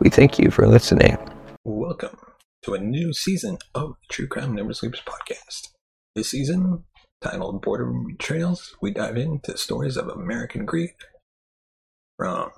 We 0.00 0.10
thank 0.10 0.38
you 0.38 0.52
for 0.52 0.64
listening. 0.68 1.18
Welcome 1.64 2.16
to 2.62 2.74
a 2.74 2.78
new 2.78 3.12
season 3.12 3.58
of 3.74 3.96
the 4.00 4.14
True 4.14 4.28
Crime 4.28 4.54
Never 4.54 4.72
Sleeps 4.72 5.00
podcast. 5.00 5.70
This 6.14 6.30
season, 6.30 6.84
titled 7.20 7.62
Boardroom 7.62 8.06
Betrayals, 8.06 8.76
we 8.80 8.92
dive 8.92 9.16
into 9.16 9.56
stories 9.56 9.96
of 9.96 10.06
American 10.06 10.64
greed, 10.64 10.90
from 12.16 12.50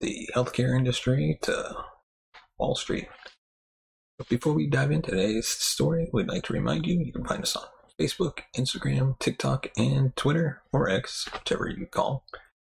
the 0.00 0.28
healthcare 0.36 0.76
industry 0.76 1.36
to 1.42 1.84
Wall 2.60 2.76
Street. 2.76 3.08
But 4.16 4.28
before 4.28 4.52
we 4.52 4.68
dive 4.68 4.92
into 4.92 5.10
today's 5.10 5.48
story, 5.48 6.08
we'd 6.12 6.28
like 6.28 6.44
to 6.44 6.52
remind 6.52 6.86
you 6.86 7.00
you 7.00 7.12
can 7.12 7.24
find 7.24 7.42
us 7.42 7.56
on 7.56 7.64
Facebook, 8.00 8.42
Instagram, 8.56 9.18
TikTok, 9.18 9.66
and 9.76 10.14
Twitter, 10.14 10.62
or 10.72 10.88
X, 10.88 11.28
whichever 11.32 11.68
you 11.68 11.86
call. 11.86 12.24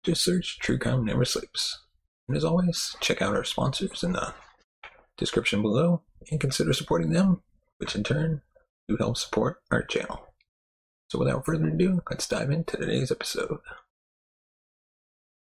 Just 0.04 0.22
search 0.22 0.60
True 0.60 0.78
Crime 0.78 1.04
Never 1.04 1.24
Sleeps. 1.24 1.80
And 2.28 2.36
as 2.36 2.44
always, 2.44 2.96
check 3.00 3.20
out 3.20 3.34
our 3.34 3.44
sponsors 3.44 4.02
in 4.02 4.12
the 4.12 4.34
description 5.16 5.62
below 5.62 6.02
and 6.30 6.40
consider 6.40 6.72
supporting 6.72 7.10
them, 7.10 7.42
which 7.78 7.94
in 7.94 8.04
turn 8.04 8.42
do 8.88 8.96
help 8.96 9.16
support 9.16 9.60
our 9.70 9.82
channel. 9.82 10.28
So 11.10 11.18
without 11.18 11.44
further 11.44 11.68
ado, 11.68 12.02
let's 12.10 12.26
dive 12.26 12.50
into 12.50 12.76
today's 12.76 13.10
episode. 13.12 13.58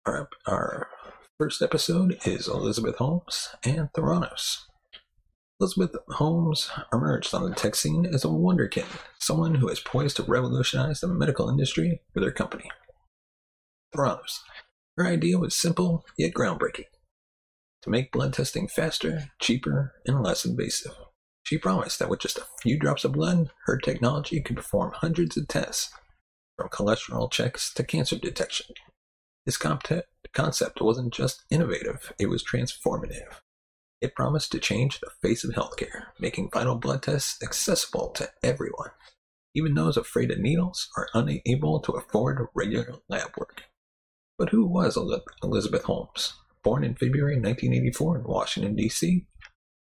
Our, 0.06 0.30
our 0.46 0.90
first 1.40 1.62
episode 1.62 2.20
is 2.26 2.48
Elizabeth 2.48 2.98
Holmes 2.98 3.50
and 3.64 3.90
Theranos. 3.94 4.66
Elizabeth 5.60 5.96
Holmes 6.10 6.70
emerged 6.92 7.34
on 7.34 7.50
the 7.50 7.56
tech 7.56 7.76
scene 7.76 8.06
as 8.06 8.26
a 8.26 8.28
wonderkin, 8.28 8.86
someone 9.20 9.56
who 9.56 9.70
is 9.70 9.80
poised 9.80 10.18
to 10.18 10.24
revolutionize 10.24 11.00
the 11.00 11.08
medical 11.08 11.50
industry 11.50 12.02
with 12.14 12.24
her 12.24 12.32
company. 12.32 12.70
Theranos. 13.96 14.40
Her 14.98 15.08
idea 15.08 15.40
was 15.40 15.56
simple 15.56 16.06
yet 16.18 16.34
groundbreaking 16.34 16.86
to 17.82 17.90
make 17.90 18.12
blood 18.12 18.34
testing 18.34 18.68
faster, 18.68 19.32
cheaper, 19.42 19.94
and 20.06 20.24
less 20.24 20.46
invasive. 20.46 20.96
She 21.44 21.58
promised 21.58 22.00
that 22.00 22.10
with 22.10 22.22
just 22.22 22.38
a 22.38 22.46
few 22.62 22.80
drops 22.80 23.04
of 23.04 23.12
blood, 23.12 23.52
her 23.66 23.78
technology 23.78 24.40
could 24.42 24.56
perform 24.56 24.94
hundreds 24.96 25.36
of 25.36 25.50
tests, 25.50 25.92
from 26.58 26.70
cholesterol 26.70 27.30
checks 27.30 27.74
to 27.74 27.84
cancer 27.84 28.18
detection. 28.18 28.68
This 29.46 29.58
concept 29.58 30.82
wasn't 30.82 31.14
just 31.14 31.44
innovative, 31.50 32.14
it 32.18 32.28
was 32.28 32.46
transformative. 32.46 33.42
It 34.00 34.16
promised 34.16 34.54
to 34.54 34.60
change 34.60 35.00
the 35.00 35.10
face 35.22 35.44
of 35.44 35.52
healthcare, 35.52 36.08
making 36.18 36.52
vital 36.54 36.76
blood 36.76 37.04
tests 37.04 37.44
accessible 37.44 38.12
to 38.12 38.30
everyone, 38.42 38.92
even 39.54 39.74
those 39.74 39.98
afraid 39.98 40.32
of 40.32 40.40
needles 40.40 40.88
or 40.96 41.10
unable 41.14 41.82
to 41.82 41.92
afford 41.94 42.48
regular 42.54 42.96
lab 43.10 43.32
work. 43.38 43.64
But 44.38 44.50
who 44.50 44.66
was 44.66 44.98
Elizabeth 45.44 45.84
Holmes? 45.84 46.34
Born 46.64 46.84
in 46.84 46.96
February 46.96 47.36
1984 47.36 48.18
in 48.20 48.24
Washington, 48.24 48.76
D.C., 48.76 49.26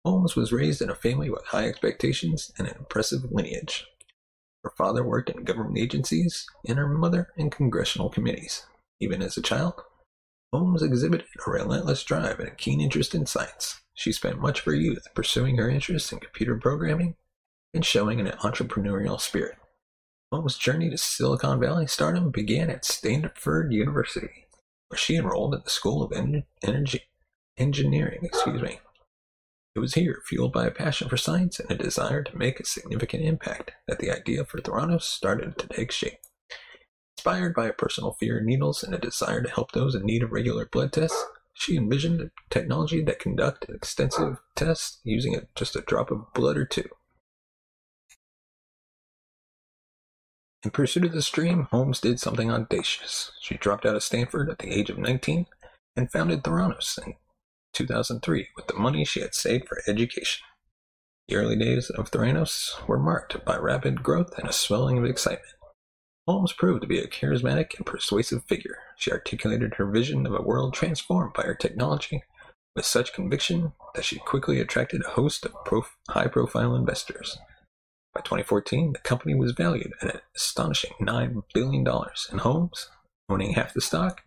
Holmes 0.05 0.37
was 0.37 0.53
raised 0.53 0.81
in 0.81 0.91
a 0.91 0.95
family 0.95 1.29
with 1.29 1.45
high 1.47 1.67
expectations 1.67 2.51
and 2.57 2.67
an 2.67 2.77
impressive 2.79 3.31
lineage. 3.31 3.87
Her 4.65 4.73
father 4.77 5.05
worked 5.05 5.29
in 5.29 5.45
government 5.45 5.79
agencies 5.79 6.47
and 6.67 6.79
her 6.79 6.89
mother 6.89 7.29
in 7.37 7.51
congressional 7.51 8.09
committees. 8.09 8.65
Even 9.01 9.23
as 9.23 9.37
a 9.37 9.43
child, 9.43 9.83
Holmes 10.53 10.83
exhibited 10.83 11.27
a 11.47 11.51
relentless 11.51 12.03
drive 12.05 12.41
and 12.41 12.49
a 12.49 12.55
keen 12.55 12.81
interest 12.81 13.15
in 13.15 13.27
science. 13.27 13.81
She 13.95 14.13
spent 14.13 14.41
much 14.41 14.61
of 14.61 14.65
her 14.65 14.75
youth 14.75 15.07
pursuing 15.15 15.59
her 15.59 15.69
interests 15.69 16.11
in 16.13 16.21
computer 16.21 16.57
programming 16.57 17.17
and 17.75 17.85
showing 17.85 18.21
an 18.21 18.29
entrepreneurial 18.39 19.21
spirit. 19.21 19.57
Holmes' 20.31 20.59
journey 20.59 20.91
to 20.91 20.99
Silicon 20.99 21.59
Valley 21.59 21.87
stardom 21.87 22.31
began 22.31 22.69
at 22.69 22.85
Stanford 22.85 23.73
University, 23.73 24.47
where 24.89 24.99
she 24.99 25.17
enrolled 25.17 25.55
at 25.55 25.65
the 25.65 25.71
School 25.71 26.03
of 26.03 26.13
Energy 26.63 27.05
Engineering. 27.57 28.21
Excuse 28.23 28.61
me. 28.61 28.81
It 29.75 29.81
was 29.81 29.95
here, 29.95 30.21
fueled 30.27 30.53
by 30.53 30.67
a 30.67 30.71
passion 30.71 31.09
for 31.09 31.17
science 31.17 31.59
and 31.61 31.71
a 31.71 31.83
desire 31.83 32.23
to 32.23 32.37
make 32.37 32.61
a 32.61 32.67
significant 32.67 33.25
impact, 33.25 33.73
that 33.87 34.01
the 34.01 34.11
idea 34.11 34.45
for 34.45 34.59
Theranos 34.59 35.03
started 35.03 35.57
to 35.57 35.67
take 35.67 35.93
shape. 35.93 36.19
Inspired 37.17 37.55
by 37.55 37.67
a 37.67 37.73
personal 37.73 38.13
fear 38.13 38.39
of 38.39 38.45
needles 38.45 38.83
and 38.83 38.95
a 38.95 38.99
desire 38.99 39.43
to 39.43 39.51
help 39.51 39.73
those 39.73 39.95
in 39.95 40.03
need 40.05 40.23
of 40.23 40.33
regular 40.33 40.67
blood 40.67 40.93
tests, 40.93 41.25
she 41.55 41.77
envisioned 41.77 42.21
a 42.21 42.31
technology 42.51 43.03
that 43.03 43.19
conducted 43.19 43.75
extensive 43.75 44.39
tests 44.55 45.01
using 45.05 45.35
a, 45.35 45.43
just 45.55 45.75
a 45.75 45.81
drop 45.81 46.11
of 46.11 46.33
blood 46.35 46.57
or 46.57 46.67
two. 46.67 46.89
In 50.65 50.71
pursuit 50.73 51.05
of 51.05 51.13
this 51.13 51.31
dream, 51.31 51.69
Holmes 51.71 52.01
did 52.01 52.19
something 52.19 52.51
audacious. 52.51 53.31
She 53.41 53.57
dropped 53.57 53.87
out 53.87 53.95
of 53.95 54.03
Stanford 54.03 54.51
at 54.51 54.59
the 54.59 54.73
age 54.73 54.91
of 54.91 54.99
19 54.99 55.47
and 55.95 56.11
founded 56.11 56.43
Theranos 56.43 56.99
in 57.05 57.15
2003 57.75 58.49
with 58.57 58.67
the 58.67 58.75
money 58.75 59.05
she 59.05 59.21
had 59.21 59.35
saved 59.35 59.69
for 59.69 59.83
education. 59.87 60.45
The 61.29 61.37
early 61.37 61.57
days 61.57 61.91
of 61.91 62.11
Theranos 62.11 62.71
were 62.89 62.99
marked 62.99 63.45
by 63.45 63.57
rapid 63.57 64.03
growth 64.03 64.37
and 64.37 64.49
a 64.49 64.53
swelling 64.53 64.99
of 64.99 65.05
excitement. 65.05 65.55
Holmes 66.27 66.53
proved 66.53 66.83
to 66.83 66.89
be 66.89 66.99
a 66.99 67.07
charismatic 67.07 67.77
and 67.77 67.87
persuasive 67.87 68.45
figure. 68.45 68.79
She 68.97 69.13
articulated 69.13 69.75
her 69.75 69.87
vision 69.87 70.27
of 70.27 70.35
a 70.35 70.43
world 70.43 70.75
transformed 70.75 71.35
by 71.35 71.45
her 71.45 71.55
technology 71.55 72.25
with 72.75 72.85
such 72.85 73.13
conviction 73.13 73.73
that 73.95 74.05
she 74.05 74.19
quickly 74.19 74.61
attracted 74.61 75.05
a 75.05 75.11
host 75.11 75.45
of 75.47 75.53
prof- 75.65 75.97
high 76.11 76.27
profile 76.27 76.75
investors. 76.75 77.39
By 78.19 78.23
2014, 78.23 78.95
the 78.95 78.99
company 78.99 79.37
was 79.37 79.53
valued 79.53 79.93
at 80.03 80.17
an 80.17 80.21
astonishing 80.35 80.91
$9 81.01 81.41
billion, 81.55 81.87
and 81.87 82.41
Holmes, 82.41 82.89
owning 83.29 83.53
half 83.53 83.73
the 83.73 83.81
stock, 83.81 84.23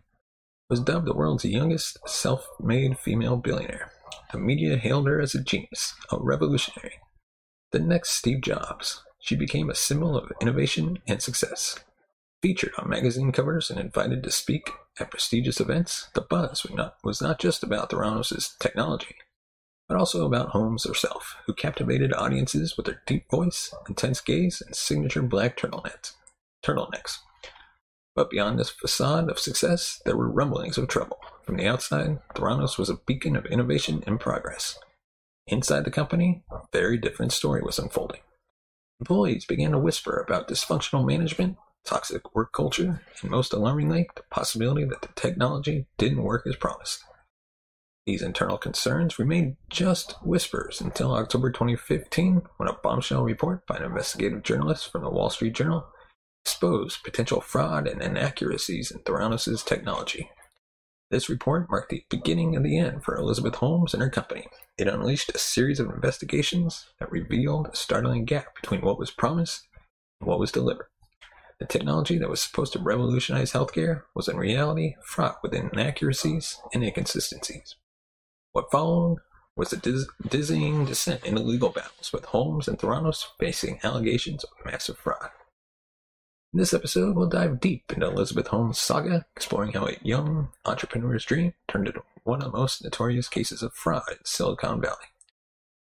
was 0.70 0.80
dubbed 0.80 1.06
the 1.06 1.12
world's 1.12 1.44
youngest 1.44 1.98
self 2.08 2.48
made 2.58 2.98
female 2.98 3.36
billionaire. 3.36 3.92
The 4.32 4.38
media 4.38 4.78
hailed 4.78 5.08
her 5.08 5.20
as 5.20 5.34
a 5.34 5.42
genius, 5.42 5.92
a 6.10 6.16
revolutionary. 6.18 6.94
The 7.72 7.80
next 7.80 8.12
Steve 8.12 8.40
Jobs, 8.40 9.02
she 9.18 9.36
became 9.36 9.68
a 9.68 9.74
symbol 9.74 10.16
of 10.16 10.32
innovation 10.40 11.00
and 11.06 11.20
success. 11.20 11.78
Featured 12.40 12.72
on 12.78 12.88
magazine 12.88 13.30
covers 13.30 13.68
and 13.68 13.78
invited 13.78 14.22
to 14.22 14.30
speak 14.30 14.70
at 14.98 15.10
prestigious 15.10 15.60
events, 15.60 16.08
the 16.14 16.22
buzz 16.22 16.62
was 16.62 16.72
not, 16.72 16.96
was 17.04 17.20
not 17.20 17.38
just 17.38 17.62
about 17.62 17.90
Theranos' 17.90 18.56
technology, 18.58 19.16
but 19.88 19.98
also 19.98 20.24
about 20.24 20.50
Holmes 20.50 20.84
herself, 20.84 21.36
who 21.46 21.54
captivated 21.54 22.12
audiences 22.12 22.76
with 22.76 22.86
her 22.86 23.02
deep 23.06 23.30
voice, 23.30 23.74
intense 23.88 24.20
gaze, 24.20 24.62
and 24.64 24.74
signature 24.74 25.22
black 25.22 25.56
turtlenecks. 25.56 26.12
turtlenecks. 26.64 27.18
But 28.14 28.30
beyond 28.30 28.58
this 28.58 28.70
facade 28.70 29.30
of 29.30 29.38
success, 29.38 30.00
there 30.04 30.16
were 30.16 30.30
rumblings 30.30 30.78
of 30.78 30.88
trouble. 30.88 31.18
From 31.44 31.56
the 31.56 31.66
outside, 31.66 32.20
Theranos 32.34 32.78
was 32.78 32.90
a 32.90 32.98
beacon 33.06 33.36
of 33.36 33.46
innovation 33.46 34.02
and 34.06 34.20
progress. 34.20 34.78
inside 35.46 35.84
the 35.84 35.90
company, 35.90 36.44
a 36.50 36.60
very 36.72 36.96
different 36.96 37.32
story 37.32 37.62
was 37.62 37.78
unfolding. 37.78 38.20
Employees 39.00 39.44
began 39.44 39.72
to 39.72 39.78
whisper 39.78 40.24
about 40.24 40.46
dysfunctional 40.48 41.04
management, 41.04 41.56
toxic 41.84 42.34
work 42.34 42.52
culture, 42.52 43.02
and 43.20 43.30
most 43.30 43.52
alarmingly, 43.52 44.08
the 44.14 44.22
possibility 44.30 44.84
that 44.84 45.02
the 45.02 45.08
technology 45.16 45.86
didn't 45.98 46.22
work 46.22 46.46
as 46.46 46.54
promised. 46.54 47.02
These 48.04 48.22
internal 48.22 48.58
concerns 48.58 49.20
remained 49.20 49.56
just 49.70 50.16
whispers 50.24 50.80
until 50.80 51.14
October 51.14 51.52
2015 51.52 52.42
when 52.56 52.68
a 52.68 52.72
bombshell 52.72 53.22
report 53.22 53.64
by 53.66 53.76
an 53.76 53.84
investigative 53.84 54.42
journalist 54.42 54.90
from 54.90 55.04
the 55.04 55.10
Wall 55.10 55.30
Street 55.30 55.54
Journal 55.54 55.86
exposed 56.44 57.04
potential 57.04 57.40
fraud 57.40 57.86
and 57.86 58.02
inaccuracies 58.02 58.90
in 58.90 58.98
Theranos' 59.00 59.64
technology. 59.64 60.28
This 61.12 61.28
report 61.28 61.70
marked 61.70 61.90
the 61.90 62.04
beginning 62.10 62.56
of 62.56 62.64
the 62.64 62.76
end 62.76 63.04
for 63.04 63.14
Elizabeth 63.14 63.56
Holmes 63.56 63.94
and 63.94 64.02
her 64.02 64.10
company. 64.10 64.48
It 64.76 64.88
unleashed 64.88 65.30
a 65.32 65.38
series 65.38 65.78
of 65.78 65.88
investigations 65.88 66.88
that 66.98 67.12
revealed 67.12 67.68
a 67.68 67.76
startling 67.76 68.24
gap 68.24 68.56
between 68.60 68.80
what 68.80 68.98
was 68.98 69.12
promised 69.12 69.68
and 70.20 70.28
what 70.28 70.40
was 70.40 70.50
delivered. 70.50 70.88
The 71.60 71.66
technology 71.66 72.18
that 72.18 72.30
was 72.30 72.42
supposed 72.42 72.72
to 72.72 72.80
revolutionize 72.80 73.52
healthcare 73.52 74.02
was 74.16 74.26
in 74.26 74.36
reality 74.36 74.96
fraught 75.04 75.36
with 75.42 75.54
inaccuracies 75.54 76.58
and 76.74 76.82
inconsistencies. 76.82 77.76
What 78.52 78.70
followed 78.70 79.18
was 79.56 79.72
a 79.72 79.76
diz- 79.76 80.08
dizzying 80.28 80.84
descent 80.84 81.24
into 81.24 81.42
legal 81.42 81.70
battles, 81.70 82.12
with 82.12 82.26
Holmes 82.26 82.68
and 82.68 82.78
Theranos 82.78 83.24
facing 83.38 83.80
allegations 83.82 84.44
of 84.44 84.50
massive 84.64 84.98
fraud. 84.98 85.30
In 86.52 86.58
this 86.58 86.74
episode, 86.74 87.16
we'll 87.16 87.28
dive 87.28 87.60
deep 87.60 87.90
into 87.92 88.06
Elizabeth 88.06 88.48
Holmes' 88.48 88.78
saga, 88.78 89.24
exploring 89.34 89.72
how 89.72 89.86
a 89.86 89.96
young 90.02 90.50
entrepreneur's 90.66 91.24
dream 91.24 91.54
turned 91.66 91.86
into 91.86 92.02
one 92.24 92.42
of 92.42 92.52
the 92.52 92.58
most 92.58 92.84
notorious 92.84 93.28
cases 93.28 93.62
of 93.62 93.72
fraud 93.72 94.02
in 94.10 94.18
Silicon 94.24 94.80
Valley. 94.80 95.06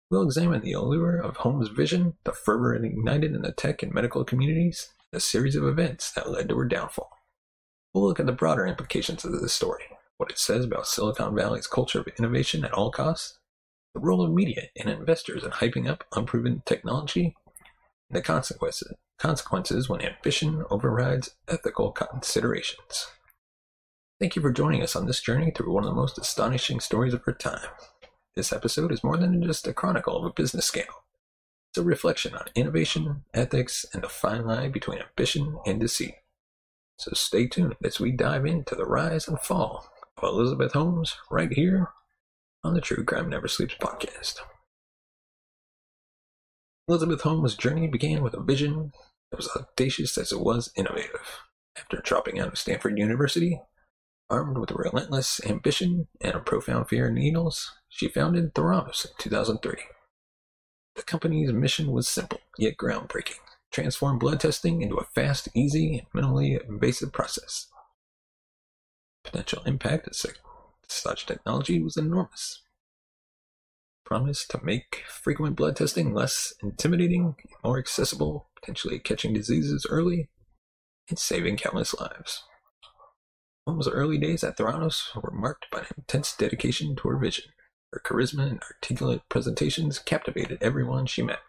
We'll 0.08 0.22
examine 0.22 0.60
the 0.60 0.74
allure 0.74 1.16
of 1.16 1.38
Holmes' 1.38 1.68
vision, 1.68 2.14
the 2.22 2.32
fervor 2.32 2.74
it 2.74 2.84
ignited 2.84 3.34
in 3.34 3.42
the 3.42 3.50
tech 3.50 3.82
and 3.82 3.92
medical 3.92 4.24
communities, 4.24 4.92
and 5.10 5.18
a 5.18 5.20
series 5.20 5.56
of 5.56 5.64
events 5.64 6.12
that 6.12 6.30
led 6.30 6.48
to 6.50 6.58
her 6.58 6.64
downfall. 6.64 7.10
We'll 7.92 8.06
look 8.06 8.20
at 8.20 8.26
the 8.26 8.32
broader 8.32 8.66
implications 8.66 9.24
of 9.24 9.32
this 9.32 9.52
story, 9.52 9.84
what 10.22 10.30
it 10.30 10.38
says 10.38 10.64
about 10.64 10.86
Silicon 10.86 11.34
Valley's 11.34 11.66
culture 11.66 11.98
of 11.98 12.06
innovation 12.16 12.64
at 12.64 12.72
all 12.72 12.92
costs, 12.92 13.40
the 13.92 13.98
role 13.98 14.22
of 14.22 14.30
media 14.30 14.68
and 14.78 14.88
investors 14.88 15.42
in 15.42 15.50
hyping 15.50 15.88
up 15.88 16.04
unproven 16.14 16.62
technology, 16.64 17.34
and 18.08 18.16
the 18.16 18.22
consequences 18.22 18.94
consequences 19.18 19.88
when 19.88 20.00
ambition 20.00 20.64
overrides 20.70 21.34
ethical 21.48 21.90
considerations. 21.90 23.08
Thank 24.20 24.36
you 24.36 24.42
for 24.42 24.52
joining 24.52 24.80
us 24.80 24.94
on 24.94 25.06
this 25.06 25.20
journey 25.20 25.50
through 25.50 25.72
one 25.72 25.82
of 25.82 25.90
the 25.90 26.00
most 26.00 26.18
astonishing 26.18 26.78
stories 26.78 27.14
of 27.14 27.22
our 27.26 27.34
time. 27.34 27.68
This 28.36 28.52
episode 28.52 28.92
is 28.92 29.02
more 29.02 29.16
than 29.16 29.42
just 29.42 29.66
a 29.66 29.72
chronicle 29.72 30.16
of 30.16 30.24
a 30.24 30.30
business 30.30 30.66
scandal. 30.66 31.02
It's 31.70 31.78
a 31.78 31.82
reflection 31.82 32.36
on 32.36 32.46
innovation, 32.54 33.24
ethics, 33.34 33.84
and 33.92 34.04
the 34.04 34.08
fine 34.08 34.46
line 34.46 34.70
between 34.70 35.00
ambition 35.00 35.58
and 35.66 35.80
deceit. 35.80 36.14
So 36.98 37.10
stay 37.14 37.48
tuned 37.48 37.74
as 37.82 37.98
we 37.98 38.12
dive 38.12 38.46
into 38.46 38.76
the 38.76 38.86
rise 38.86 39.26
and 39.26 39.40
fall 39.40 39.91
Elizabeth 40.28 40.72
Holmes 40.72 41.16
right 41.30 41.52
here 41.52 41.90
on 42.64 42.74
the 42.74 42.80
True 42.80 43.04
Crime 43.04 43.28
Never 43.28 43.48
Sleeps 43.48 43.74
podcast. 43.74 44.36
Elizabeth 46.88 47.22
Holmes' 47.22 47.56
journey 47.56 47.88
began 47.88 48.22
with 48.22 48.34
a 48.34 48.42
vision 48.42 48.92
that 49.30 49.36
was 49.36 49.48
audacious 49.56 50.16
as 50.18 50.32
it 50.32 50.40
was 50.40 50.72
innovative. 50.76 51.40
After 51.76 51.98
dropping 51.98 52.38
out 52.38 52.48
of 52.48 52.58
Stanford 52.58 52.98
University, 52.98 53.60
armed 54.28 54.58
with 54.58 54.72
relentless 54.72 55.40
ambition 55.44 56.08
and 56.20 56.34
a 56.34 56.40
profound 56.40 56.88
fear 56.88 57.08
of 57.08 57.14
needles, 57.14 57.72
she 57.88 58.08
founded 58.08 58.54
Theranos 58.54 59.06
in 59.06 59.12
2003. 59.18 59.74
The 60.96 61.02
company's 61.02 61.52
mission 61.52 61.90
was 61.90 62.08
simple, 62.08 62.40
yet 62.58 62.76
groundbreaking 62.76 63.38
transform 63.72 64.18
blood 64.18 64.38
testing 64.38 64.82
into 64.82 64.96
a 64.96 65.04
fast, 65.04 65.48
easy, 65.54 65.98
and 65.98 66.22
minimally 66.22 66.62
invasive 66.68 67.12
process. 67.12 67.66
Potential 69.24 69.62
impact 69.64 70.08
of 70.08 70.16
such 70.88 71.26
technology 71.26 71.80
was 71.80 71.96
enormous 71.96 72.62
promise 74.12 74.46
to 74.46 74.62
make 74.62 75.04
frequent 75.08 75.56
blood 75.56 75.74
testing 75.74 76.12
less 76.12 76.52
intimidating, 76.62 77.34
more 77.64 77.78
accessible, 77.78 78.50
potentially 78.60 78.98
catching 78.98 79.32
diseases 79.32 79.86
early, 79.88 80.28
and 81.08 81.18
saving 81.18 81.56
countless 81.56 81.94
lives. 81.98 82.42
Holmes' 83.66 83.88
early 83.88 84.18
days 84.18 84.44
at 84.44 84.58
Theranos 84.58 85.14
were 85.14 85.30
marked 85.30 85.70
by 85.70 85.78
an 85.78 85.86
intense 85.96 86.36
dedication 86.36 86.94
to 86.96 87.08
her 87.08 87.16
vision. 87.16 87.46
Her 87.90 88.02
charisma 88.04 88.50
and 88.50 88.60
articulate 88.70 89.22
presentations 89.30 89.98
captivated 89.98 90.58
everyone 90.60 91.06
she 91.06 91.22
met. 91.22 91.40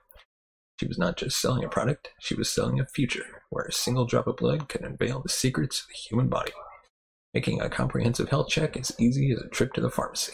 She 0.80 0.88
was 0.88 0.98
not 0.98 1.18
just 1.18 1.42
selling 1.42 1.66
a 1.66 1.70
product, 1.70 2.12
she 2.22 2.34
was 2.34 2.50
selling 2.50 2.80
a 2.80 2.86
future 2.86 3.44
where 3.50 3.66
a 3.66 3.74
single 3.74 4.06
drop 4.06 4.28
of 4.28 4.38
blood 4.38 4.70
could 4.70 4.84
unveil 4.84 5.20
the 5.20 5.28
secrets 5.28 5.82
of 5.82 5.88
the 5.88 5.96
human 5.96 6.30
body, 6.30 6.54
making 7.34 7.62
a 7.62 7.70
comprehensive 7.70 8.30
health 8.30 8.50
check 8.50 8.78
as 8.78 8.96
easy 9.00 9.32
as 9.32 9.42
a 9.42 9.50
trip 9.50 9.74
to 9.74 9.82
the 9.82 9.90
pharmacy. 9.90 10.34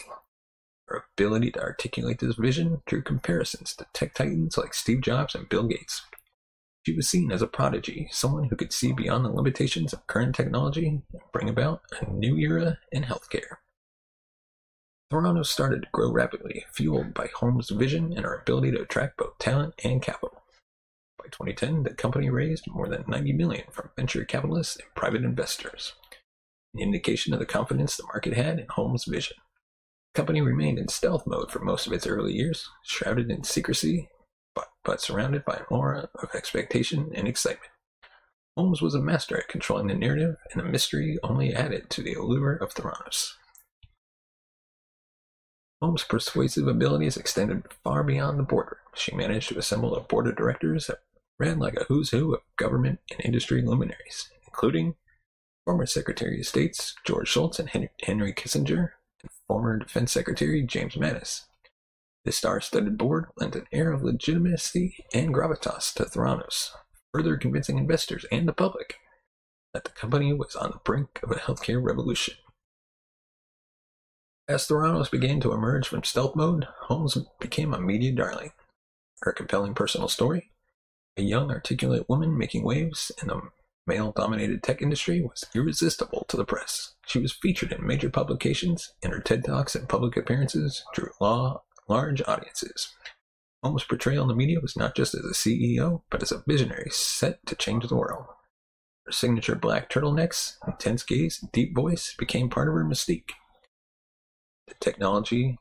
Her 0.86 1.04
ability 1.14 1.52
to 1.52 1.62
articulate 1.62 2.18
this 2.18 2.34
vision 2.34 2.82
drew 2.86 3.00
comparisons 3.00 3.74
to 3.76 3.86
tech 3.92 4.14
titans 4.14 4.58
like 4.58 4.74
Steve 4.74 5.00
Jobs 5.00 5.34
and 5.34 5.48
Bill 5.48 5.64
Gates. 5.64 6.02
She 6.84 6.96
was 6.96 7.08
seen 7.08 7.30
as 7.30 7.42
a 7.42 7.46
prodigy, 7.46 8.08
someone 8.10 8.48
who 8.48 8.56
could 8.56 8.72
see 8.72 8.92
beyond 8.92 9.24
the 9.24 9.30
limitations 9.30 9.92
of 9.92 10.06
current 10.06 10.34
technology 10.34 10.86
and 10.88 11.02
bring 11.32 11.48
about 11.48 11.82
a 12.00 12.10
new 12.10 12.36
era 12.36 12.78
in 12.90 13.04
healthcare. 13.04 13.58
Theranos 15.12 15.46
started 15.46 15.82
to 15.82 15.88
grow 15.92 16.10
rapidly, 16.10 16.64
fueled 16.72 17.14
by 17.14 17.28
Holmes' 17.34 17.70
vision 17.70 18.12
and 18.12 18.24
her 18.24 18.34
ability 18.34 18.72
to 18.72 18.82
attract 18.82 19.16
both 19.16 19.38
talent 19.38 19.74
and 19.84 20.00
capital. 20.00 20.42
By 21.18 21.26
2010, 21.26 21.82
the 21.82 21.94
company 21.94 22.30
raised 22.30 22.66
more 22.66 22.88
than 22.88 23.04
90 23.06 23.32
million 23.34 23.64
from 23.70 23.90
venture 23.96 24.24
capitalists 24.24 24.76
and 24.76 24.86
private 24.94 25.22
investors, 25.22 25.94
an 26.74 26.80
indication 26.80 27.32
of 27.32 27.40
the 27.40 27.46
confidence 27.46 27.96
the 27.96 28.04
market 28.04 28.34
had 28.34 28.58
in 28.58 28.66
Holmes' 28.68 29.04
vision 29.04 29.36
The 30.14 30.18
company 30.18 30.40
remained 30.40 30.78
in 30.78 30.88
stealth 30.88 31.26
mode 31.26 31.50
for 31.50 31.60
most 31.60 31.86
of 31.86 31.92
its 31.92 32.06
early 32.06 32.32
years, 32.32 32.68
shrouded 32.84 33.30
in 33.30 33.44
secrecy, 33.44 34.08
but, 34.54 34.68
but 34.84 35.00
surrounded 35.00 35.44
by 35.44 35.54
an 35.56 35.64
aura 35.70 36.10
of 36.14 36.34
expectation 36.34 37.10
and 37.14 37.26
excitement. 37.26 37.72
Holmes 38.56 38.82
was 38.82 38.94
a 38.94 39.00
master 39.00 39.38
at 39.38 39.48
controlling 39.48 39.86
the 39.86 39.94
narrative, 39.94 40.36
and 40.52 40.60
the 40.60 40.64
mystery 40.64 41.18
only 41.22 41.54
added 41.54 41.88
to 41.90 42.02
the 42.02 42.14
allure 42.14 42.54
of 42.54 42.74
Theranos. 42.74 43.34
Holmes' 45.80 46.04
persuasive 46.04 46.66
abilities 46.66 47.16
extended 47.16 47.64
far 47.82 48.02
beyond 48.02 48.38
the 48.38 48.42
border. 48.42 48.78
She 48.94 49.14
managed 49.14 49.48
to 49.48 49.58
assemble 49.58 49.94
a 49.94 50.00
board 50.00 50.26
of 50.26 50.36
directors 50.36 50.88
that 50.88 50.98
ran 51.38 51.58
like 51.58 51.74
a 51.74 51.84
who's 51.84 52.10
who 52.10 52.34
of 52.34 52.42
government 52.56 52.98
and 53.10 53.24
industry 53.24 53.62
luminaries, 53.62 54.28
including 54.46 54.96
former 55.64 55.86
Secretary 55.86 56.40
of 56.40 56.46
States 56.46 56.94
George 57.04 57.28
Shultz 57.28 57.58
and 57.58 57.70
Henry 58.02 58.32
Kissinger, 58.32 58.90
and 59.22 59.30
former 59.46 59.78
Defense 59.78 60.12
Secretary 60.12 60.62
James 60.62 60.94
Mattis. 60.94 61.42
The 62.24 62.32
star-studded 62.32 62.98
board 62.98 63.26
lent 63.36 63.56
an 63.56 63.66
air 63.72 63.92
of 63.92 64.02
legitimacy 64.02 65.04
and 65.14 65.34
gravitas 65.34 65.94
to 65.94 66.04
Theranos, 66.04 66.70
further 67.12 67.36
convincing 67.36 67.78
investors 67.78 68.26
and 68.30 68.46
the 68.46 68.52
public 68.52 68.96
that 69.72 69.84
the 69.84 69.90
company 69.90 70.32
was 70.32 70.56
on 70.56 70.70
the 70.70 70.80
brink 70.84 71.20
of 71.22 71.30
a 71.30 71.36
healthcare 71.36 71.82
revolution. 71.82 72.34
As 74.48 74.66
Theranos 74.66 75.10
began 75.10 75.40
to 75.40 75.52
emerge 75.52 75.86
from 75.86 76.02
stealth 76.02 76.34
mode, 76.34 76.66
Holmes 76.82 77.16
became 77.38 77.72
a 77.72 77.80
media 77.80 78.12
darling. 78.12 78.50
Her 79.22 79.32
compelling 79.32 79.74
personal 79.74 80.08
story, 80.08 80.50
a 81.16 81.22
young, 81.22 81.50
articulate 81.50 82.08
woman 82.08 82.36
making 82.36 82.64
waves 82.64 83.12
in 83.22 83.28
the 83.28 83.40
male 83.86 84.12
dominated 84.12 84.62
tech 84.62 84.82
industry 84.82 85.20
was 85.20 85.44
irresistible 85.54 86.24
to 86.28 86.36
the 86.36 86.44
press. 86.44 86.94
She 87.06 87.18
was 87.18 87.32
featured 87.32 87.72
in 87.72 87.86
major 87.86 88.10
publications, 88.10 88.92
and 89.02 89.12
her 89.12 89.20
TED 89.20 89.44
Talks 89.44 89.74
and 89.74 89.88
public 89.88 90.16
appearances 90.16 90.84
drew 90.94 91.10
law, 91.20 91.62
large 91.88 92.22
audiences. 92.26 92.94
Holmes' 93.62 93.84
portrayal 93.84 94.22
in 94.22 94.28
the 94.28 94.34
media 94.34 94.60
was 94.60 94.76
not 94.76 94.94
just 94.94 95.14
as 95.14 95.24
a 95.24 95.34
CEO, 95.34 96.02
but 96.10 96.22
as 96.22 96.32
a 96.32 96.42
visionary 96.46 96.90
set 96.90 97.44
to 97.46 97.54
change 97.54 97.86
the 97.86 97.96
world. 97.96 98.26
Her 99.04 99.12
signature 99.12 99.54
black 99.54 99.90
turtlenecks, 99.90 100.56
intense 100.66 101.02
gaze, 101.02 101.40
and 101.42 101.52
deep 101.52 101.74
voice 101.74 102.14
became 102.16 102.48
part 102.48 102.68
of 102.68 102.74
her 102.74 102.84
mystique. 102.84 103.32
The 104.66 104.74
technology 104.80 105.58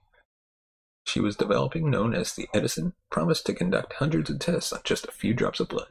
she 1.06 1.20
was 1.20 1.36
developing, 1.36 1.90
known 1.90 2.14
as 2.14 2.34
the 2.34 2.48
Edison, 2.54 2.94
promised 3.10 3.48
to 3.48 3.54
conduct 3.54 3.94
hundreds 3.94 4.30
of 4.30 4.40
tests 4.40 4.72
on 4.72 4.82
just 4.84 5.08
a 5.08 5.12
few 5.12 5.34
drops 5.34 5.60
of 5.60 5.70
blood. 5.70 5.88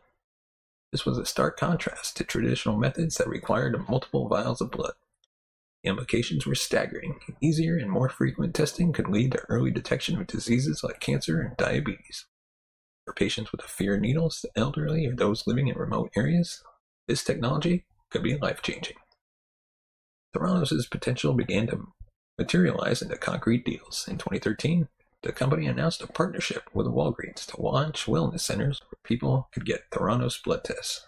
This 0.93 1.05
was 1.05 1.19
a 1.19 1.27
stark 1.27 1.59
contrast 1.59 2.17
to 2.17 2.25
traditional 2.25 2.77
methods 2.77 3.17
that 3.17 3.29
required 3.29 3.89
multiple 3.89 4.29
vials 4.29 4.61
of 4.61 4.71
blood. 4.71 4.95
The 5.83 5.91
implications 5.91 6.47
were 6.47 6.55
staggering. 6.55 7.21
Easier 7.41 7.77
and 7.77 7.91
more 7.91 8.09
frequent 8.09 8.55
testing 8.55 8.93
could 8.93 9.09
lead 9.09 9.33
to 9.33 9.45
early 9.49 9.71
detection 9.71 10.19
of 10.19 10.27
diseases 10.27 10.83
like 10.83 11.01
cancer 11.01 11.41
and 11.41 11.57
diabetes. 11.57 12.27
For 13.05 13.13
patients 13.13 13.53
with 13.53 13.63
a 13.63 13.69
fear 13.69 13.95
of 13.95 14.01
needles, 14.01 14.41
the 14.43 14.51
elderly, 14.61 15.07
or 15.07 15.15
those 15.15 15.47
living 15.47 15.69
in 15.69 15.79
remote 15.79 16.11
areas, 16.17 16.63
this 17.07 17.23
technology 17.23 17.85
could 18.11 18.23
be 18.23 18.37
life 18.37 18.61
changing. 18.63 18.97
Theranos' 20.35 20.91
potential 20.91 21.33
began 21.33 21.69
to 21.69 21.87
materialize 22.39 23.01
into 23.01 23.17
concrete 23.17 23.65
deals. 23.65 24.07
In 24.09 24.19
2013, 24.19 24.89
the 25.23 25.33
company 25.33 25.67
announced 25.67 26.03
a 26.03 26.07
partnership 26.07 26.65
with 26.73 26.87
Walgreens 26.87 27.45
to 27.47 27.61
launch 27.61 28.07
wellness 28.07 28.41
centers 28.41 28.81
where 28.89 28.99
people 29.03 29.49
could 29.53 29.67
get 29.67 29.91
Theranos 29.91 30.43
blood 30.43 30.65
tests. 30.65 31.05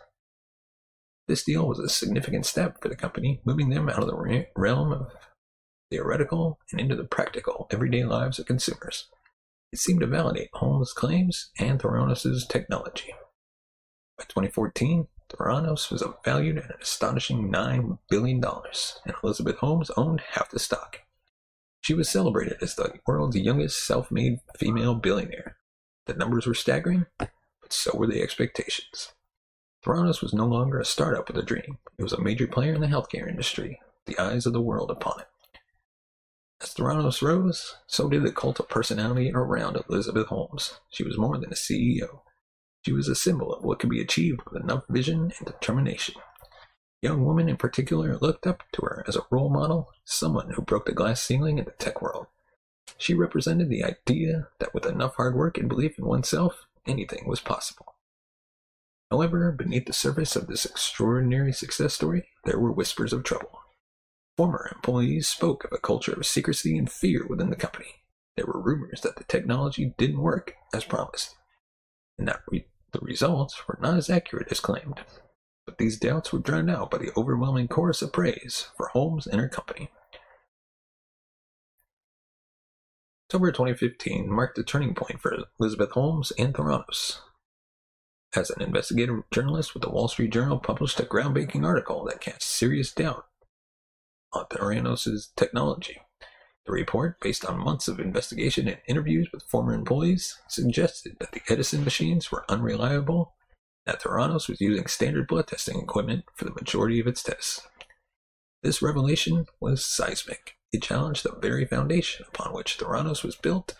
This 1.28 1.44
deal 1.44 1.68
was 1.68 1.78
a 1.78 1.88
significant 1.88 2.44
step 2.44 2.82
for 2.82 2.88
the 2.88 2.96
company, 2.96 3.40
moving 3.44 3.70
them 3.70 3.88
out 3.88 4.02
of 4.02 4.08
the 4.08 4.46
realm 4.56 4.92
of 4.92 5.12
theoretical 5.90 6.58
and 6.72 6.80
into 6.80 6.96
the 6.96 7.04
practical, 7.04 7.68
everyday 7.70 8.04
lives 8.04 8.38
of 8.38 8.46
consumers. 8.46 9.08
It 9.72 9.78
seemed 9.78 10.00
to 10.00 10.06
validate 10.08 10.50
Holmes' 10.54 10.92
claims 10.92 11.50
and 11.58 11.78
Theranos' 11.80 12.48
technology. 12.48 13.14
By 14.18 14.24
2014, 14.24 15.06
Theranos 15.28 15.90
was 15.92 16.02
valued 16.24 16.58
at 16.58 16.64
an 16.64 16.80
astonishing 16.82 17.52
$9 17.52 17.98
billion, 18.08 18.42
and 18.44 19.14
Elizabeth 19.22 19.56
Holmes 19.58 19.90
owned 19.96 20.22
half 20.32 20.50
the 20.50 20.58
stock. 20.58 21.00
She 21.80 21.94
was 21.94 22.08
celebrated 22.08 22.58
as 22.60 22.74
the 22.74 22.94
world's 23.06 23.36
youngest 23.36 23.86
self 23.86 24.10
made 24.10 24.40
female 24.58 24.94
billionaire. 24.94 25.56
The 26.06 26.14
numbers 26.14 26.46
were 26.46 26.54
staggering, 26.54 27.06
but 27.18 27.30
so 27.70 27.96
were 27.96 28.06
the 28.06 28.22
expectations. 28.22 29.12
Theranos 29.84 30.20
was 30.20 30.34
no 30.34 30.46
longer 30.46 30.78
a 30.78 30.84
startup 30.84 31.28
with 31.28 31.38
a 31.38 31.42
dream, 31.42 31.78
it 31.96 32.02
was 32.02 32.12
a 32.12 32.20
major 32.20 32.46
player 32.46 32.74
in 32.74 32.82
the 32.82 32.86
healthcare 32.86 33.28
industry, 33.28 33.80
the 34.06 34.18
eyes 34.18 34.44
of 34.44 34.52
the 34.52 34.60
world 34.60 34.90
upon 34.90 35.20
it. 35.20 35.28
As 36.62 36.74
Theranos 36.74 37.22
rose, 37.22 37.76
so 37.86 38.10
did 38.10 38.22
the 38.22 38.32
cult 38.32 38.60
of 38.60 38.68
personality 38.68 39.32
around 39.34 39.78
Elizabeth 39.88 40.26
Holmes. 40.26 40.78
She 40.90 41.02
was 41.02 41.16
more 41.16 41.38
than 41.38 41.50
a 41.50 41.54
CEO. 41.54 42.20
She 42.84 42.92
was 42.92 43.08
a 43.08 43.14
symbol 43.14 43.54
of 43.54 43.64
what 43.64 43.78
could 43.78 43.88
be 43.88 44.02
achieved 44.02 44.42
with 44.44 44.62
enough 44.62 44.84
vision 44.90 45.32
and 45.38 45.46
determination. 45.46 46.16
Young 47.02 47.24
women 47.24 47.48
in 47.48 47.56
particular 47.56 48.18
looked 48.18 48.46
up 48.46 48.62
to 48.72 48.82
her 48.82 49.04
as 49.08 49.16
a 49.16 49.24
role 49.30 49.48
model, 49.48 49.90
someone 50.04 50.50
who 50.50 50.62
broke 50.62 50.84
the 50.84 50.92
glass 50.92 51.22
ceiling 51.22 51.58
in 51.58 51.64
the 51.64 51.70
tech 51.72 52.02
world. 52.02 52.26
She 52.98 53.14
represented 53.14 53.70
the 53.70 53.82
idea 53.82 54.48
that 54.58 54.74
with 54.74 54.84
enough 54.84 55.16
hard 55.16 55.34
work 55.34 55.56
and 55.56 55.68
belief 55.68 55.98
in 55.98 56.04
oneself, 56.04 56.66
anything 56.86 57.26
was 57.26 57.40
possible. 57.40 57.94
However, 59.10 59.50
beneath 59.50 59.86
the 59.86 59.94
surface 59.94 60.36
of 60.36 60.46
this 60.46 60.66
extraordinary 60.66 61.54
success 61.54 61.94
story, 61.94 62.28
there 62.44 62.58
were 62.58 62.70
whispers 62.70 63.14
of 63.14 63.24
trouble. 63.24 63.60
Former 64.36 64.70
employees 64.74 65.26
spoke 65.26 65.64
of 65.64 65.72
a 65.72 65.78
culture 65.78 66.12
of 66.12 66.26
secrecy 66.26 66.76
and 66.76 66.90
fear 66.90 67.26
within 67.26 67.48
the 67.48 67.56
company. 67.56 68.02
There 68.36 68.46
were 68.46 68.60
rumors 68.60 69.00
that 69.00 69.16
the 69.16 69.24
technology 69.24 69.94
didn't 69.96 70.20
work 70.20 70.54
as 70.74 70.84
promised, 70.84 71.34
and 72.18 72.28
that 72.28 72.42
re- 72.50 72.66
the 72.92 73.00
results 73.00 73.66
were 73.66 73.78
not 73.80 73.96
as 73.96 74.10
accurate 74.10 74.48
as 74.50 74.60
claimed 74.60 75.00
but 75.70 75.78
these 75.78 76.00
doubts 76.00 76.32
were 76.32 76.40
drowned 76.40 76.68
out 76.68 76.90
by 76.90 76.98
the 76.98 77.12
overwhelming 77.16 77.68
chorus 77.68 78.02
of 78.02 78.12
praise 78.12 78.66
for 78.76 78.88
Holmes 78.88 79.24
and 79.24 79.40
her 79.40 79.48
company. 79.48 79.88
October 83.28 83.52
2015 83.52 84.28
marked 84.28 84.58
a 84.58 84.64
turning 84.64 84.96
point 84.96 85.20
for 85.20 85.32
Elizabeth 85.60 85.92
Holmes 85.92 86.32
and 86.36 86.52
Theranos. 86.52 87.20
As 88.34 88.50
an 88.50 88.62
investigative 88.62 89.22
journalist 89.30 89.72
with 89.72 89.84
the 89.84 89.90
Wall 89.90 90.08
Street 90.08 90.32
Journal 90.32 90.58
published 90.58 90.98
a 90.98 91.04
groundbreaking 91.04 91.64
article 91.64 92.04
that 92.06 92.20
cast 92.20 92.42
serious 92.42 92.90
doubt 92.90 93.26
on 94.32 94.46
Theranos' 94.46 95.28
technology. 95.36 95.98
The 96.66 96.72
report, 96.72 97.20
based 97.20 97.44
on 97.44 97.60
months 97.60 97.86
of 97.86 98.00
investigation 98.00 98.66
and 98.66 98.78
interviews 98.88 99.28
with 99.32 99.44
former 99.44 99.72
employees, 99.72 100.36
suggested 100.48 101.18
that 101.20 101.30
the 101.30 101.42
Edison 101.48 101.84
machines 101.84 102.32
were 102.32 102.44
unreliable 102.48 103.34
that 103.90 104.00
Theranos 104.00 104.48
was 104.48 104.60
using 104.60 104.86
standard 104.86 105.26
blood 105.26 105.48
testing 105.48 105.80
equipment 105.80 106.24
for 106.36 106.44
the 106.44 106.54
majority 106.54 107.00
of 107.00 107.08
its 107.08 107.24
tests. 107.24 107.66
This 108.62 108.80
revelation 108.80 109.46
was 109.58 109.84
seismic. 109.84 110.54
It 110.72 110.82
challenged 110.82 111.24
the 111.24 111.36
very 111.36 111.64
foundation 111.64 112.24
upon 112.28 112.54
which 112.54 112.78
Theranos 112.78 113.24
was 113.24 113.34
built 113.34 113.74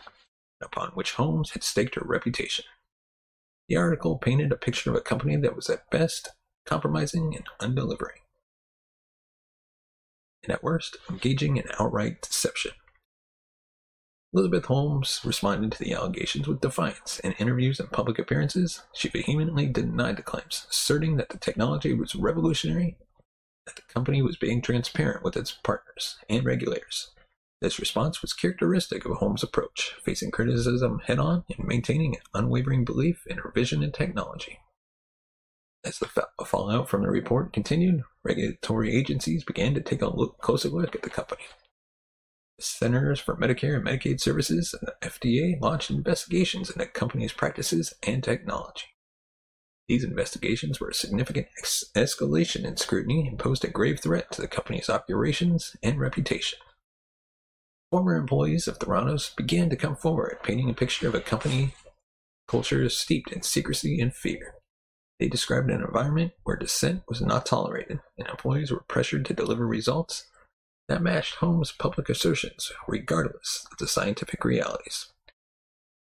and 0.61 0.67
upon 0.67 0.91
which 0.95 1.13
Holmes 1.13 1.53
had 1.53 1.63
staked 1.63 1.95
her 1.95 2.05
reputation. 2.05 2.65
The 3.69 3.77
article 3.77 4.19
painted 4.19 4.51
a 4.51 4.57
picture 4.57 4.91
of 4.91 4.97
a 4.97 5.01
company 5.01 5.37
that 5.37 5.55
was 5.55 5.71
at 5.71 5.89
best 5.91 6.31
compromising 6.67 7.37
and 7.37 7.47
undelivering, 7.61 8.19
and 10.43 10.53
at 10.53 10.65
worst 10.65 10.97
engaging 11.09 11.57
in 11.57 11.65
outright 11.79 12.21
deception. 12.23 12.73
Elizabeth 14.33 14.67
Holmes 14.67 15.21
responded 15.25 15.73
to 15.73 15.79
the 15.81 15.93
allegations 15.93 16.47
with 16.47 16.61
defiance. 16.61 17.19
In 17.21 17.33
interviews 17.33 17.81
and 17.81 17.91
public 17.91 18.19
appearances, 18.19 18.83
she 18.93 19.09
vehemently 19.09 19.67
denied 19.67 20.17
the 20.17 20.23
claims, 20.23 20.67
asserting 20.71 21.17
that 21.17 21.31
the 21.31 21.39
technology 21.39 21.93
was 21.95 22.15
revolutionary, 22.15 22.97
that 23.67 23.75
the 23.75 23.93
company 23.93 24.23
was 24.23 24.37
being 24.37 24.63
transparent 24.63 25.25
with 25.25 25.37
its 25.37 25.51
partners 25.51 26.17
and 26.29 26.45
regulators. 26.45 27.11
This 27.61 27.81
response 27.81 28.23
was 28.23 28.33
characteristic 28.33 29.05
of 29.05 29.17
Holmes' 29.17 29.43
approach, 29.43 29.97
facing 30.05 30.31
criticism 30.31 31.01
head 31.01 31.19
on 31.19 31.45
and 31.55 31.67
maintaining 31.67 32.15
an 32.15 32.23
unwavering 32.33 32.85
belief 32.85 33.27
in 33.27 33.39
her 33.39 33.51
vision 33.53 33.83
and 33.83 33.93
technology. 33.93 34.61
As 35.83 35.99
the 35.99 36.09
fallout 36.47 36.89
from 36.89 37.03
the 37.03 37.11
report 37.11 37.53
continued, 37.53 38.05
regulatory 38.23 38.95
agencies 38.95 39.43
began 39.43 39.75
to 39.75 39.81
take 39.81 40.03
a 40.03 40.09
look, 40.09 40.39
closer 40.39 40.69
look 40.69 40.95
at 40.95 41.03
the 41.03 41.11
company. 41.11 41.43
Centers 42.61 43.21
for 43.21 43.37
Medicare 43.37 43.77
and 43.77 43.87
Medicaid 43.87 44.21
Services 44.21 44.75
and 44.75 44.89
the 44.89 45.09
FDA 45.09 45.61
launched 45.61 45.91
investigations 45.91 46.69
into 46.69 46.79
the 46.79 46.87
company's 46.87 47.33
practices 47.33 47.95
and 48.03 48.23
technology. 48.23 48.87
These 49.89 50.05
investigations 50.05 50.79
were 50.79 50.91
a 50.91 50.95
significant 50.95 51.49
ex- 51.59 51.85
escalation 51.97 52.65
in 52.65 52.77
scrutiny 52.77 53.27
and 53.27 53.39
posed 53.39 53.65
a 53.65 53.69
grave 53.69 54.01
threat 54.01 54.31
to 54.33 54.41
the 54.41 54.49
company's 54.49 54.89
operations 54.89 55.75
and 55.83 55.99
reputation. 55.99 56.59
Former 57.91 58.15
employees 58.15 58.69
of 58.69 58.79
Theranos 58.79 59.35
began 59.35 59.69
to 59.71 59.77
come 59.77 59.97
forward, 59.97 60.39
painting 60.45 60.71
a 60.71 60.75
picture 60.75 61.09
of 61.09 61.15
a 61.17 61.21
company 61.21 61.75
culture 62.47 62.89
steeped 62.89 63.33
in 63.33 63.43
secrecy 63.43 64.01
and 64.01 64.15
fear. 64.15 64.55
They 65.19 65.29
described 65.29 65.71
an 65.71 65.83
environment 65.83 66.33
where 66.45 66.57
dissent 66.57 67.03
was 67.09 67.21
not 67.21 67.47
tolerated, 67.47 68.01
and 68.17 68.29
employees 68.29 68.71
were 68.71 68.85
pressured 68.89 69.25
to 69.27 69.35
deliver 69.35 69.67
results 69.67 70.30
that 70.91 71.01
matched 71.01 71.37
Holmes' 71.37 71.71
public 71.71 72.09
assertions, 72.09 72.73
regardless 72.89 73.65
of 73.71 73.79
the 73.79 73.87
scientific 73.87 74.45
realities. 74.45 75.07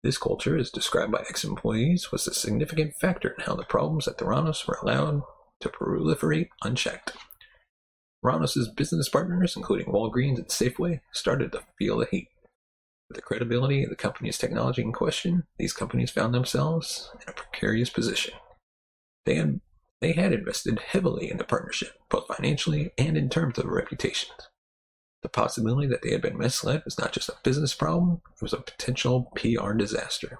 This 0.03 0.19
culture, 0.19 0.55
as 0.55 0.69
described 0.69 1.11
by 1.11 1.25
ex 1.27 1.43
employees, 1.43 2.11
was 2.11 2.27
a 2.27 2.35
significant 2.35 2.93
factor 2.93 3.29
in 3.29 3.45
how 3.45 3.55
the 3.55 3.63
problems 3.63 4.07
at 4.07 4.19
Theranos 4.19 4.67
were 4.67 4.77
allowed 4.83 5.23
to 5.61 5.69
proliferate 5.69 6.49
unchecked. 6.63 7.13
Theranos' 8.23 8.75
business 8.75 9.09
partners, 9.09 9.55
including 9.55 9.87
Walgreens 9.87 10.37
and 10.37 10.49
Safeway, 10.49 10.99
started 11.11 11.51
to 11.53 11.63
feel 11.79 11.97
the 11.97 12.07
heat. 12.11 12.27
With 13.09 13.15
the 13.15 13.23
credibility 13.23 13.83
of 13.83 13.89
the 13.89 13.95
company's 13.95 14.37
technology 14.37 14.83
in 14.83 14.93
question, 14.93 15.45
these 15.57 15.73
companies 15.73 16.11
found 16.11 16.35
themselves 16.35 17.09
in 17.15 17.27
a 17.27 17.33
precarious 17.33 17.89
position. 17.89 18.35
They 19.25 19.33
had, 19.33 19.61
they 19.99 20.11
had 20.11 20.31
invested 20.31 20.77
heavily 20.77 21.31
in 21.31 21.37
the 21.37 21.43
partnership, 21.43 21.93
both 22.07 22.27
financially 22.27 22.91
and 22.99 23.17
in 23.17 23.29
terms 23.29 23.57
of 23.57 23.65
reputation. 23.65 24.29
The 25.25 25.29
possibility 25.29 25.88
that 25.88 26.03
they 26.03 26.12
had 26.12 26.22
been 26.22 26.38
misled 26.38 26.86
was 26.86 27.00
not 27.00 27.12
just 27.12 27.29
a 27.29 27.38
business 27.41 27.74
problem, 27.74 28.22
it 28.36 28.44
was 28.44 28.53
a 28.53 28.58
potential 28.58 29.32
PR 29.36 29.74
disaster. 29.74 30.38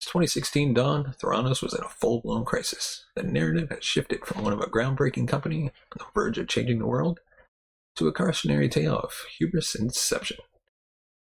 As 0.00 0.06
2016 0.06 0.72
dawned, 0.72 1.06
Theranos 1.18 1.60
was 1.60 1.74
in 1.74 1.82
a 1.82 1.88
full 1.88 2.20
blown 2.20 2.44
crisis. 2.44 3.04
The 3.16 3.24
narrative 3.24 3.70
had 3.70 3.82
shifted 3.82 4.24
from 4.24 4.44
one 4.44 4.52
of 4.52 4.60
a 4.60 4.70
groundbreaking 4.70 5.26
company 5.26 5.72
on 5.90 5.98
the 5.98 6.04
verge 6.14 6.38
of 6.38 6.46
changing 6.46 6.78
the 6.78 6.86
world 6.86 7.18
to 7.96 8.06
a 8.06 8.12
cautionary 8.12 8.68
tale 8.68 8.98
of 8.98 9.12
hubris 9.36 9.74
and 9.74 9.90
deception. 9.90 10.36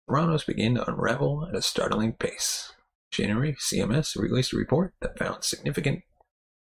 Theranos 0.09 0.47
began 0.47 0.75
to 0.75 0.89
unravel 0.89 1.45
at 1.49 1.55
a 1.55 1.61
startling 1.61 2.13
pace. 2.13 2.71
January, 3.11 3.57
CMS 3.59 4.15
released 4.15 4.53
a 4.53 4.57
report 4.57 4.93
that 5.01 5.19
found 5.19 5.43
significant 5.43 6.03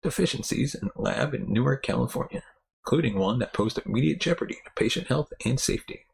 deficiencies 0.03 0.75
in 0.75 0.89
a 0.93 1.01
lab 1.01 1.34
in 1.34 1.46
Newark, 1.53 1.81
California 1.81 2.43
including 2.86 3.17
one 3.17 3.39
that 3.39 3.53
posed 3.53 3.79
immediate 3.86 4.19
jeopardy 4.19 4.55
to 4.65 4.71
patient 4.75 5.07
health 5.07 5.31
and 5.45 5.59
safety. 5.59 6.05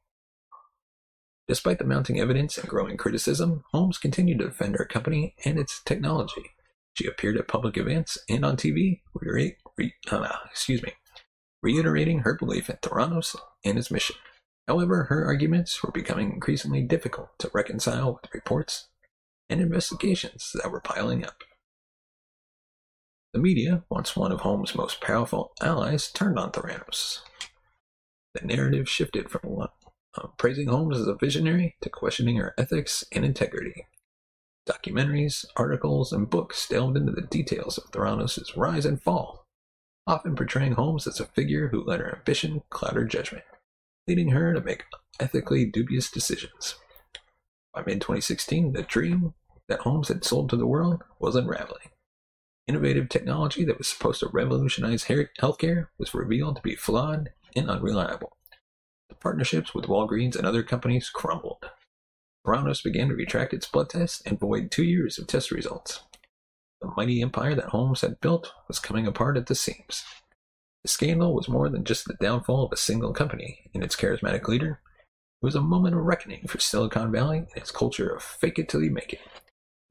Despite 1.47 1.77
the 1.77 1.85
mounting 1.85 2.19
evidence 2.19 2.57
and 2.57 2.67
growing 2.67 2.97
criticism, 2.97 3.63
Holmes 3.71 3.99
continued 3.99 4.39
to 4.39 4.45
defend 4.45 4.75
her 4.77 4.85
company 4.85 5.35
and 5.45 5.59
its 5.59 5.81
technology. 5.83 6.51
She 6.95 7.05
appeared 7.05 7.37
at 7.37 7.47
public 7.47 7.77
events 7.77 8.17
and 8.27 8.43
on 8.43 8.57
TV, 8.57 9.01
re- 9.13 9.55
re- 9.77 9.93
uh, 10.09 10.27
excuse 10.49 10.81
me, 10.81 10.93
reiterating 11.61 12.19
her 12.19 12.33
belief 12.33 12.69
in 12.69 12.77
Theranos 12.77 13.35
and 13.63 13.77
its 13.77 13.91
mission. 13.91 14.15
However, 14.67 15.03
her 15.03 15.25
arguments 15.25 15.83
were 15.83 15.91
becoming 15.91 16.31
increasingly 16.31 16.81
difficult 16.81 17.29
to 17.39 17.51
reconcile 17.53 18.13
with 18.13 18.23
the 18.23 18.29
reports 18.33 18.87
and 19.47 19.61
investigations 19.61 20.51
that 20.55 20.71
were 20.71 20.81
piling 20.81 21.23
up. 21.23 21.43
The 23.35 23.41
media, 23.41 23.83
once 23.89 24.15
one 24.15 24.31
of 24.31 24.39
Holmes' 24.39 24.75
most 24.75 25.01
powerful 25.01 25.51
allies, 25.59 26.09
turned 26.09 26.39
on 26.39 26.53
Theranos. 26.53 27.19
The 28.33 28.47
narrative 28.47 28.87
shifted 28.87 29.29
from 29.29 29.59
uh, 29.59 30.27
praising 30.37 30.69
Holmes 30.69 30.97
as 30.97 31.07
a 31.07 31.15
visionary 31.15 31.75
to 31.81 31.89
questioning 31.89 32.37
her 32.37 32.53
ethics 32.57 33.03
and 33.11 33.25
integrity. 33.25 33.87
Documentaries, 34.65 35.43
articles, 35.57 36.13
and 36.13 36.29
books 36.29 36.65
delved 36.65 36.95
into 36.95 37.11
the 37.11 37.23
details 37.23 37.77
of 37.77 37.91
Theranos' 37.91 38.55
rise 38.55 38.85
and 38.85 39.03
fall, 39.03 39.45
often 40.07 40.37
portraying 40.37 40.75
Holmes 40.75 41.05
as 41.05 41.19
a 41.19 41.25
figure 41.25 41.67
who 41.67 41.83
let 41.83 41.99
her 41.99 42.15
ambition 42.15 42.63
cloud 42.69 42.93
her 42.93 43.03
judgment, 43.03 43.43
leading 44.07 44.29
her 44.29 44.53
to 44.53 44.61
make 44.61 44.85
ethically 45.19 45.65
dubious 45.65 46.09
decisions. 46.09 46.75
By 47.73 47.83
mid 47.85 47.99
2016, 47.99 48.71
the 48.71 48.83
dream 48.83 49.33
that 49.67 49.81
Holmes 49.81 50.07
had 50.07 50.23
sold 50.23 50.49
to 50.51 50.55
the 50.55 50.65
world 50.65 51.03
was 51.19 51.35
unraveling. 51.35 51.89
Innovative 52.67 53.09
technology 53.09 53.63
that 53.65 53.77
was 53.77 53.87
supposed 53.87 54.21
to 54.21 54.29
revolutionize 54.29 55.05
healthcare 55.05 55.87
was 55.99 56.15
revealed 56.15 56.55
to 56.55 56.61
be 56.63 56.75
flawed 56.75 57.29
and 57.55 57.69
unreliable. 57.69 58.37
The 59.09 59.15
partnerships 59.15 59.75
with 59.75 59.85
Walgreens 59.85 60.35
and 60.35 60.47
other 60.47 60.63
companies 60.63 61.09
crumbled. 61.09 61.69
Theranos 62.45 62.83
began 62.83 63.09
to 63.09 63.15
retract 63.15 63.53
its 63.53 63.67
blood 63.67 63.89
tests 63.89 64.21
and 64.25 64.39
void 64.39 64.71
two 64.71 64.83
years 64.83 65.19
of 65.19 65.27
test 65.27 65.51
results. 65.51 66.01
The 66.81 66.91
mighty 66.97 67.21
empire 67.21 67.55
that 67.55 67.69
Holmes 67.69 68.01
had 68.01 68.19
built 68.19 68.51
was 68.67 68.79
coming 68.79 69.05
apart 69.05 69.37
at 69.37 69.45
the 69.45 69.55
seams. 69.55 70.03
The 70.83 70.89
scandal 70.89 71.33
was 71.33 71.47
more 71.47 71.69
than 71.69 71.83
just 71.83 72.05
the 72.05 72.13
downfall 72.15 72.65
of 72.65 72.71
a 72.71 72.77
single 72.77 73.13
company 73.13 73.69
and 73.73 73.83
its 73.83 73.95
charismatic 73.95 74.47
leader. 74.47 74.81
It 75.41 75.45
was 75.45 75.55
a 75.55 75.61
moment 75.61 75.95
of 75.95 76.01
reckoning 76.01 76.47
for 76.47 76.59
Silicon 76.59 77.11
Valley 77.11 77.39
and 77.39 77.47
its 77.55 77.71
culture 77.71 78.09
of 78.09 78.23
fake 78.23 78.59
it 78.59 78.69
till 78.69 78.83
you 78.83 78.91
make 78.91 79.13
it. 79.13 79.19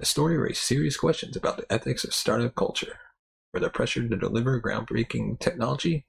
The 0.05 0.11
story 0.11 0.37
raised 0.37 0.59
serious 0.59 0.99
questions 0.99 1.35
about 1.35 1.57
the 1.57 1.73
ethics 1.73 2.05
of 2.05 2.13
startup 2.13 2.55
culture, 2.55 2.99
where 3.53 3.63
the 3.63 3.71
pressure 3.71 4.07
to 4.07 4.17
deliver 4.19 4.61
groundbreaking 4.61 5.41
technology 5.41 6.05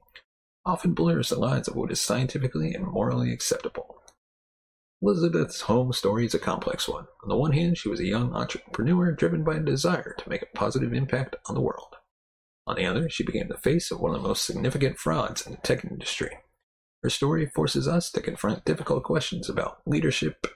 often 0.66 0.94
blurs 0.94 1.30
the 1.30 1.40
lines 1.40 1.70
of 1.70 1.78
what 1.78 1.94
is 1.94 2.02
scientifically 2.02 2.74
and 2.74 2.86
morally 2.86 3.32
acceptable. 3.32 4.02
Elizabeth 5.02 5.62
Holmes' 5.62 5.98
story 5.98 6.26
is 6.26 6.34
a 6.34 6.40
complex 6.40 6.90
one. 6.90 7.06
On 7.24 7.30
the 7.30 7.38
one 7.38 7.54
hand, 7.54 7.78
she 7.78 7.88
was 7.88 8.02
a 8.02 8.06
young 8.06 8.34
entrepreneur 8.34 9.14
driven 9.14 9.46
by 9.46 9.56
a 9.56 9.60
desire 9.62 10.14
to 10.18 10.30
make 10.30 10.42
a 10.42 10.58
positive 10.58 10.92
impact 10.92 11.38
on 11.46 11.56
the 11.56 11.62
world. 11.62 11.96
On 12.68 12.76
the 12.76 12.86
other, 12.86 13.10
she 13.10 13.24
became 13.24 13.48
the 13.48 13.58
face 13.58 13.92
of 13.92 14.02
one 14.02 14.14
of 14.14 14.22
the 14.22 14.28
most 14.28 14.44
significant 14.44 15.00
frauds 15.00 15.48
in 15.48 15.54
the 15.54 15.58
tech 15.60 15.86
industry. 15.86 16.40
Her 17.02 17.10
story 17.10 17.46
forces 17.46 17.88
us 17.88 18.12
to 18.12 18.20
confront 18.20 18.66
difficult 18.66 19.06
questions 19.06 19.48
about 19.48 19.80
leadership, 19.86 20.48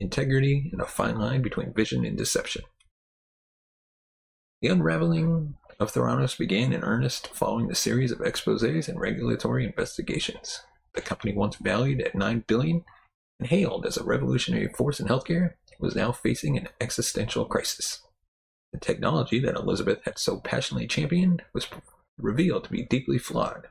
integrity, 0.00 0.68
and 0.72 0.80
a 0.80 0.86
fine 0.86 1.18
line 1.18 1.42
between 1.42 1.72
vision 1.72 2.04
and 2.04 2.16
deception. 2.16 2.62
The 4.60 4.68
unraveling 4.68 5.54
of 5.78 5.92
Theranos 5.92 6.36
began 6.36 6.72
in 6.72 6.82
earnest 6.82 7.28
following 7.28 7.68
the 7.68 7.74
series 7.74 8.10
of 8.10 8.18
exposés 8.18 8.88
and 8.88 8.98
regulatory 8.98 9.64
investigations. 9.64 10.60
The 10.94 11.00
company 11.00 11.32
once 11.32 11.56
valued 11.56 12.00
at 12.00 12.14
9 12.14 12.44
billion 12.46 12.84
and 13.38 13.48
hailed 13.48 13.86
as 13.86 13.96
a 13.96 14.04
revolutionary 14.04 14.68
force 14.68 14.98
in 14.98 15.06
healthcare 15.06 15.54
was 15.78 15.94
now 15.94 16.10
facing 16.10 16.56
an 16.56 16.68
existential 16.80 17.44
crisis. 17.44 18.02
The 18.72 18.80
technology 18.80 19.38
that 19.40 19.54
Elizabeth 19.54 20.00
had 20.04 20.18
so 20.18 20.38
passionately 20.38 20.88
championed 20.88 21.42
was 21.54 21.68
revealed 22.18 22.64
to 22.64 22.70
be 22.70 22.82
deeply 22.82 23.18
flawed. 23.18 23.68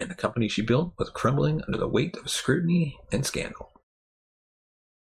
And 0.00 0.10
the 0.10 0.16
company 0.16 0.48
she 0.48 0.62
built 0.62 0.94
was 0.98 1.10
crumbling 1.10 1.62
under 1.66 1.78
the 1.78 1.88
weight 1.88 2.16
of 2.16 2.30
scrutiny 2.30 2.98
and 3.12 3.24
scandal. 3.24 3.70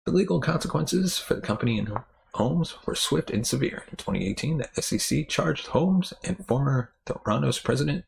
The 0.06 0.12
legal 0.12 0.40
consequences 0.40 1.18
for 1.18 1.34
the 1.34 1.40
company 1.40 1.80
and 1.80 1.92
Holmes 2.34 2.76
were 2.86 2.94
swift 2.94 3.28
and 3.28 3.44
severe. 3.44 3.82
In 3.90 3.96
2018, 3.96 4.58
the 4.58 4.80
SEC 4.80 5.28
charged 5.28 5.66
Holmes 5.66 6.12
and 6.22 6.46
former 6.46 6.92
Theranos 7.06 7.62
president 7.62 8.04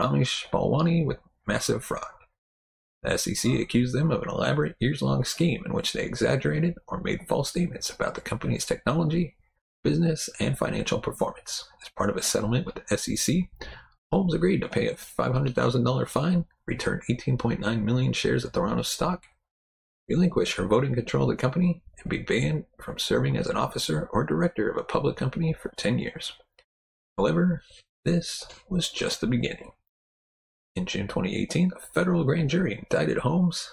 Ramesh 0.00 0.48
Balwani 0.50 1.04
with 1.04 1.18
massive 1.46 1.84
fraud. 1.84 2.06
The 3.02 3.18
SEC 3.18 3.52
accused 3.60 3.94
them 3.94 4.10
of 4.10 4.22
an 4.22 4.30
elaborate 4.30 4.76
years 4.80 5.02
long 5.02 5.24
scheme 5.24 5.62
in 5.66 5.74
which 5.74 5.92
they 5.92 6.04
exaggerated 6.04 6.76
or 6.88 7.02
made 7.02 7.28
false 7.28 7.50
statements 7.50 7.90
about 7.90 8.14
the 8.14 8.22
company's 8.22 8.64
technology, 8.64 9.36
business, 9.84 10.30
and 10.40 10.56
financial 10.56 11.00
performance. 11.00 11.68
As 11.82 11.90
part 11.90 12.08
of 12.08 12.16
a 12.16 12.22
settlement 12.22 12.64
with 12.64 12.76
the 12.76 12.96
SEC, 12.96 13.36
Holmes 14.10 14.32
agreed 14.32 14.62
to 14.62 14.68
pay 14.68 14.88
a 14.88 14.94
$500,000 14.94 16.08
fine, 16.08 16.46
return 16.66 17.02
18.9 17.10 17.82
million 17.82 18.14
shares 18.14 18.42
of 18.42 18.52
Theranos 18.52 18.86
stock, 18.86 19.24
relinquish 20.08 20.54
her 20.54 20.66
voting 20.66 20.94
control 20.94 21.30
of 21.30 21.36
the 21.36 21.40
company, 21.40 21.82
and 22.02 22.10
be 22.10 22.18
banned 22.18 22.64
from 22.80 22.98
serving 22.98 23.36
as 23.36 23.46
an 23.46 23.56
officer 23.56 24.08
or 24.12 24.24
director 24.24 24.68
of 24.70 24.76
a 24.76 24.84
public 24.84 25.16
company 25.16 25.52
for 25.52 25.72
10 25.76 25.98
years. 25.98 26.32
However, 27.18 27.62
this 28.04 28.46
was 28.68 28.90
just 28.90 29.20
the 29.20 29.26
beginning. 29.26 29.72
In 30.74 30.86
June 30.86 31.08
2018, 31.08 31.72
a 31.74 31.80
federal 31.80 32.24
grand 32.24 32.50
jury 32.50 32.78
indicted 32.78 33.18
Holmes 33.18 33.70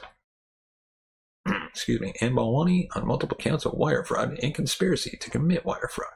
excuse 1.70 2.00
me, 2.00 2.14
and 2.22 2.36
Balwani 2.36 2.88
on 2.96 3.08
multiple 3.08 3.38
counts 3.38 3.66
of 3.66 3.74
wire 3.74 4.04
fraud 4.04 4.38
and 4.42 4.56
conspiracy 4.56 5.18
to 5.20 5.30
commit 5.30 5.66
wire 5.66 5.90
fraud. 5.92 6.14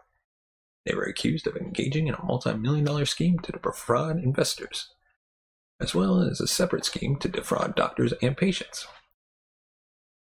They 0.85 0.95
were 0.95 1.03
accused 1.03 1.47
of 1.47 1.57
engaging 1.57 2.07
in 2.07 2.13
a 2.13 2.23
multi-million 2.23 2.85
dollar 2.85 3.05
scheme 3.05 3.39
to 3.39 3.51
defraud 3.51 4.23
investors, 4.23 4.89
as 5.81 5.93
well 5.93 6.21
as 6.21 6.39
a 6.39 6.47
separate 6.47 6.85
scheme 6.85 7.17
to 7.17 7.27
defraud 7.27 7.75
doctors 7.75 8.13
and 8.21 8.37
patients. 8.37 8.87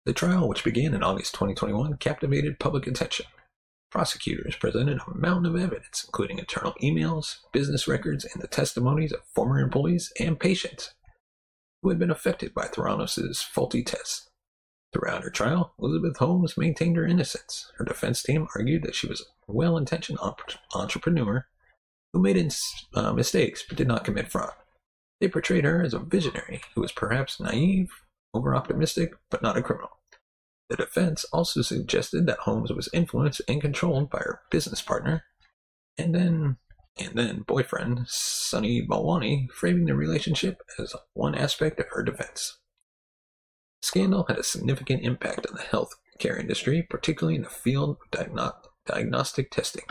The 0.06 0.14
trial, 0.14 0.48
which 0.48 0.64
began 0.64 0.94
in 0.94 1.04
August 1.04 1.34
2021, 1.34 1.98
captivated 1.98 2.60
public 2.60 2.88
attention 2.88 3.26
Prosecutors 3.96 4.58
presented 4.58 5.00
a 5.00 5.18
mountain 5.18 5.46
of 5.46 5.56
evidence, 5.56 6.04
including 6.06 6.38
internal 6.38 6.74
emails, 6.84 7.38
business 7.54 7.88
records, 7.88 8.26
and 8.26 8.44
the 8.44 8.48
testimonies 8.48 9.14
of 9.14 9.22
former 9.34 9.58
employees 9.58 10.12
and 10.20 10.38
patients 10.38 10.94
who 11.82 11.88
had 11.88 11.98
been 11.98 12.12
affected 12.12 12.54
by 12.54 12.68
Theranos' 12.68 13.42
faulty 13.42 13.84
tests. 13.84 14.30
Throughout 14.92 15.24
her 15.24 15.30
trial, 15.30 15.76
Elizabeth 15.80 16.18
Holmes 16.18 16.58
maintained 16.58 16.98
her 16.98 17.06
innocence. 17.06 17.72
Her 17.78 17.86
defense 17.86 18.22
team 18.22 18.50
argued 18.54 18.84
that 18.84 18.96
she 18.96 19.08
was 19.08 19.22
a 19.22 19.54
well 19.54 19.78
intentioned 19.78 20.20
entrepreneur 20.74 21.48
who 22.12 22.22
made 22.22 22.54
uh, 22.96 23.14
mistakes 23.14 23.64
but 23.66 23.78
did 23.78 23.88
not 23.88 24.04
commit 24.04 24.30
fraud. 24.30 24.56
They 25.22 25.30
portrayed 25.30 25.64
her 25.64 25.82
as 25.82 25.94
a 25.94 26.00
visionary 26.00 26.60
who 26.74 26.82
was 26.82 26.92
perhaps 26.92 27.40
naive, 27.40 27.92
over 28.36 28.56
optimistic, 28.56 29.14
but 29.30 29.42
not 29.42 29.58
a 29.58 29.62
criminal. 29.62 29.90
The 30.70 30.78
defense 30.78 31.26
also 31.32 31.62
suggested 31.62 32.26
that 32.26 32.40
Holmes 32.40 32.72
was 32.72 32.90
influenced 32.94 33.42
and 33.48 33.62
controlled 33.62 34.10
by 34.10 34.20
her 34.20 34.42
business 34.50 34.82
partner, 34.82 35.24
and 35.98 36.14
then 36.14 36.58
and 36.98 37.14
then 37.16 37.44
boyfriend 37.46 38.06
Sunny 38.08 38.86
Balwani, 38.86 39.52
framing 39.52 39.86
the 39.86 39.96
relationship 39.96 40.62
as 40.80 40.96
one 41.14 41.36
aspect 41.36 41.80
of 41.80 41.88
her 41.92 42.04
defense. 42.04 42.58
Scandal 43.82 44.26
had 44.28 44.40
a 44.40 44.44
significant 44.44 45.04
impact 45.04 45.46
on 45.46 45.56
the 45.56 45.62
health 45.62 45.94
care 46.20 46.38
industry, 46.38 46.88
particularly 46.90 47.36
in 47.36 47.44
the 47.44 47.50
field 47.50 47.98
of 48.02 48.12
diagno- 48.12 48.56
diagnostic 48.86 49.52
testing. 49.52 49.84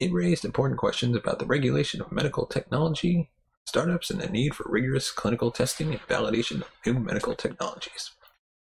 It 0.00 0.12
raised 0.12 0.44
important 0.44 0.80
questions 0.80 1.16
about 1.16 1.38
the 1.38 1.46
regulation 1.46 2.00
of 2.00 2.10
medical 2.10 2.46
technology, 2.46 3.30
startups, 3.66 4.10
and 4.10 4.20
the 4.20 4.28
need 4.28 4.54
for 4.54 4.66
rigorous 4.68 5.10
clinical 5.10 5.50
testing 5.50 5.90
and 5.90 6.00
validation 6.02 6.62
of 6.62 6.70
new 6.86 6.94
medical 6.94 7.34
technologies. 7.34 8.12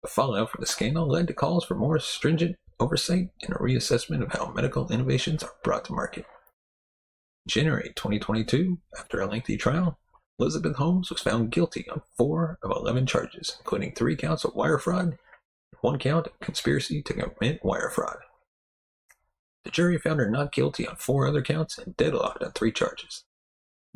The 0.02 0.08
fallout 0.08 0.50
from 0.50 0.60
the 0.60 0.66
scandal 0.66 1.08
led 1.08 1.26
to 1.28 1.34
calls 1.34 1.64
for 1.64 1.74
more 1.74 1.98
stringent 1.98 2.56
oversight 2.78 3.30
and 3.42 3.52
a 3.52 3.58
reassessment 3.58 4.22
of 4.22 4.32
how 4.32 4.52
medical 4.52 4.90
innovations 4.90 5.42
are 5.42 5.54
brought 5.62 5.84
to 5.86 5.92
market. 5.92 6.26
In 7.46 7.50
January 7.50 7.92
2022, 7.94 8.78
after 8.98 9.20
a 9.20 9.26
lengthy 9.26 9.56
trial, 9.56 9.98
Elizabeth 10.38 10.76
Holmes 10.76 11.10
was 11.10 11.22
found 11.22 11.50
guilty 11.50 11.88
on 11.88 12.02
four 12.16 12.58
of 12.62 12.70
11 12.70 13.06
charges, 13.06 13.56
including 13.58 13.92
three 13.92 14.16
counts 14.16 14.44
of 14.44 14.54
wire 14.54 14.78
fraud 14.78 15.04
and 15.04 15.18
one 15.80 15.98
count 15.98 16.26
of 16.26 16.38
conspiracy 16.40 17.02
to 17.02 17.14
commit 17.14 17.64
wire 17.64 17.90
fraud. 17.90 18.18
The 19.64 19.70
jury 19.70 19.98
found 19.98 20.20
her 20.20 20.30
not 20.30 20.52
guilty 20.52 20.86
on 20.86 20.96
four 20.96 21.26
other 21.26 21.42
counts 21.42 21.78
and 21.78 21.96
deadlocked 21.96 22.44
on 22.44 22.52
three 22.52 22.70
charges. 22.70 23.24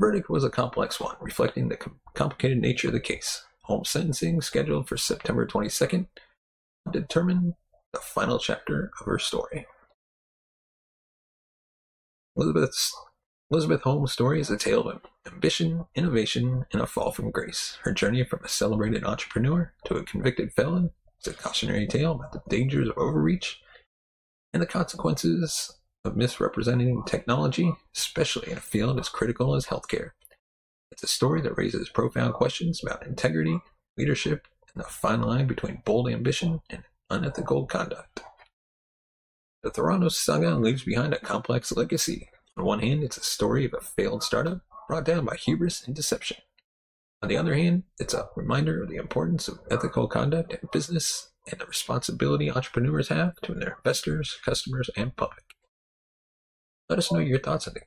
Verdict 0.00 0.30
was 0.30 0.44
a 0.44 0.50
complex 0.50 0.98
one, 0.98 1.14
reflecting 1.20 1.68
the 1.68 1.76
com- 1.76 2.00
complicated 2.14 2.58
nature 2.58 2.88
of 2.88 2.94
the 2.94 3.00
case. 3.00 3.44
Holmes' 3.64 3.90
sentencing 3.90 4.40
scheduled 4.40 4.88
for 4.88 4.96
September 4.96 5.46
22nd 5.46 6.06
to 6.90 7.00
determine 7.00 7.54
the 7.92 8.00
final 8.00 8.38
chapter 8.38 8.90
of 8.98 9.06
her 9.06 9.18
story. 9.18 9.66
Elizabeth's 12.34 12.96
Elizabeth 13.50 13.82
Holmes' 13.82 14.12
story 14.12 14.40
is 14.40 14.48
a 14.48 14.56
tale 14.56 14.88
of 14.88 15.02
ambition, 15.26 15.84
innovation, 15.94 16.64
and 16.72 16.80
a 16.80 16.86
fall 16.86 17.10
from 17.10 17.30
grace. 17.30 17.76
Her 17.82 17.92
journey 17.92 18.24
from 18.24 18.40
a 18.42 18.48
celebrated 18.48 19.04
entrepreneur 19.04 19.74
to 19.84 19.96
a 19.96 20.04
convicted 20.04 20.54
felon 20.54 20.92
is 21.20 21.32
a 21.32 21.36
cautionary 21.36 21.86
tale 21.86 22.12
about 22.12 22.32
the 22.32 22.42
dangers 22.48 22.88
of 22.88 22.96
overreach 22.96 23.60
and 24.54 24.62
the 24.62 24.66
consequences 24.66 25.79
of 26.04 26.16
misrepresenting 26.16 27.02
technology, 27.04 27.72
especially 27.94 28.50
in 28.50 28.58
a 28.58 28.60
field 28.60 28.98
as 28.98 29.08
critical 29.08 29.54
as 29.54 29.66
healthcare. 29.66 30.10
It's 30.90 31.02
a 31.02 31.08
story 31.08 31.40
that 31.42 31.56
raises 31.56 31.88
profound 31.88 32.34
questions 32.34 32.82
about 32.82 33.06
integrity, 33.06 33.60
leadership, 33.96 34.48
and 34.74 34.82
the 34.82 34.88
fine 34.88 35.22
line 35.22 35.46
between 35.46 35.82
bold 35.84 36.08
ambition 36.08 36.60
and 36.70 36.84
unethical 37.10 37.66
conduct. 37.66 38.22
The 39.62 39.70
Theranos 39.70 40.12
saga 40.12 40.54
leaves 40.54 40.84
behind 40.84 41.12
a 41.12 41.18
complex 41.18 41.70
legacy. 41.72 42.30
On 42.56 42.64
one 42.64 42.80
hand, 42.80 43.04
it's 43.04 43.18
a 43.18 43.22
story 43.22 43.64
of 43.66 43.74
a 43.74 43.80
failed 43.80 44.22
startup 44.22 44.62
brought 44.88 45.04
down 45.04 45.26
by 45.26 45.36
hubris 45.36 45.86
and 45.86 45.94
deception. 45.94 46.38
On 47.22 47.28
the 47.28 47.36
other 47.36 47.54
hand, 47.54 47.82
it's 47.98 48.14
a 48.14 48.28
reminder 48.34 48.82
of 48.82 48.88
the 48.88 48.96
importance 48.96 49.46
of 49.48 49.60
ethical 49.70 50.08
conduct 50.08 50.54
in 50.54 50.68
business 50.72 51.28
and 51.50 51.60
the 51.60 51.66
responsibility 51.66 52.50
entrepreneurs 52.50 53.08
have 53.08 53.36
to 53.42 53.54
their 53.54 53.76
investors, 53.76 54.38
customers, 54.44 54.88
and 54.96 55.14
public. 55.16 55.44
Let 56.90 56.98
us 56.98 57.12
know 57.12 57.20
your 57.20 57.38
thoughts 57.38 57.68
on 57.68 57.74
the, 57.74 57.82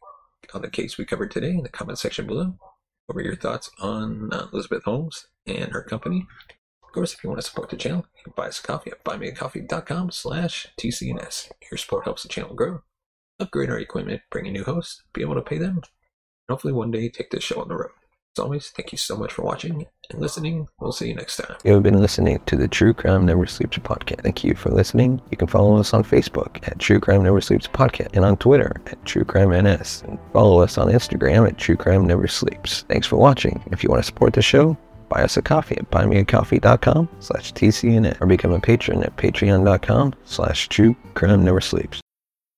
on 0.54 0.62
the 0.62 0.70
case 0.70 0.98
we 0.98 1.04
covered 1.04 1.30
today 1.30 1.50
in 1.50 1.64
the 1.64 1.68
comment 1.68 2.00
section 2.00 2.26
below. 2.26 2.56
What 3.06 3.16
were 3.16 3.22
your 3.22 3.36
thoughts 3.36 3.70
on 3.82 4.30
uh, 4.32 4.48
Elizabeth 4.54 4.86
Holmes 4.86 5.28
and 5.46 5.74
her 5.74 5.84
company? 5.84 6.26
Of 6.82 6.94
course, 6.94 7.14
if 7.14 7.22
you 7.22 7.30
want 7.30 7.42
to 7.42 7.46
support 7.46 7.70
the 7.70 7.76
channel, 7.76 8.06
you 8.16 8.24
can 8.24 8.34
buy 8.34 8.48
us 8.48 8.62
a 8.62 8.64
coffee 8.64 8.92
at 8.92 9.04
buymeacoffee.com 9.04 10.12
slash 10.12 10.68
TCNS. 10.80 11.52
Your 11.70 11.78
support 11.78 12.06
helps 12.06 12.24
the 12.24 12.30
channel 12.30 12.56
grow, 12.56 12.84
upgrade 13.42 13.70
our 13.70 13.78
equipment, 13.78 14.22
bring 14.32 14.46
in 14.46 14.54
new 14.54 14.64
hosts, 14.64 15.04
be 15.12 15.22
able 15.22 15.36
to 15.36 15.42
pay 15.42 15.58
them, 15.58 15.76
and 15.80 15.86
hopefully 16.50 16.72
one 16.72 16.90
day 16.90 17.10
take 17.10 17.30
this 17.30 17.44
show 17.44 17.60
on 17.60 17.68
the 17.68 17.76
road. 17.76 17.92
As 18.36 18.42
always, 18.44 18.70
thank 18.70 18.92
you 18.92 18.98
so 18.98 19.16
much 19.16 19.32
for 19.32 19.44
watching 19.44 19.86
and 20.10 20.20
listening. 20.20 20.68
We'll 20.80 20.92
see 20.92 21.08
you 21.10 21.14
next 21.14 21.38
time. 21.38 21.56
You 21.64 21.74
have 21.74 21.84
been 21.84 22.02
listening 22.02 22.40
to 22.48 22.56
the 22.56 22.68
True 22.68 22.92
Crime 22.92 23.28
Never 23.28 23.46
Sleeps 23.46 23.78
podcast. 23.78 24.24
Thank 24.24 24.44
you 24.44 24.56
for 24.56 24.72
listening. 24.72 25.22
You 25.30 25.38
can 25.38 25.48
follow 25.48 25.78
us 25.78 25.94
on 25.94 26.04
Facebook 26.04 26.68
at 26.68 26.80
True 26.80 27.00
Crime 27.00 27.22
Never 27.22 27.42
Sleeps 27.42 27.68
podcast 27.68 28.16
and 28.16 28.26
on 28.26 28.38
Twitter 28.38 28.82
at 28.88 29.06
True 29.06 29.24
Crime 29.24 29.52
NS. 29.52 30.04
And 30.08 30.18
follow 30.32 30.62
us 30.62 30.80
on 30.80 30.88
Instagram 30.88 31.48
at 31.48 31.60
True 31.60 31.78
Crime 31.78 32.08
Never 32.08 32.28
Sleeps. 32.28 32.86
Thanks 32.90 33.06
for 33.06 33.18
watching. 33.18 33.64
If 33.72 33.84
you 33.84 33.90
want 33.90 34.02
to 34.02 34.08
support 34.08 34.34
the 34.34 34.42
show, 34.42 34.76
buy 35.10 35.22
us 35.22 35.38
a 35.38 35.44
coffee 35.44 35.78
at 35.78 35.92
buymeacoffee.com 35.92 37.10
slash 37.20 37.54
TCNN 37.54 38.20
or 38.20 38.26
become 38.26 38.54
a 38.54 38.60
patron 38.60 39.04
at 39.04 39.16
patreon.com 39.16 40.16
slash 40.26 40.70
True 40.70 40.96
Crime 41.14 41.44
Never 41.44 41.62
Sleeps. 41.62 42.03